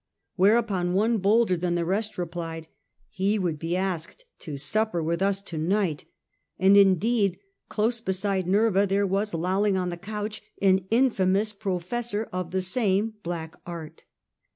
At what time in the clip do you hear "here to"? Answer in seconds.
5.47-5.63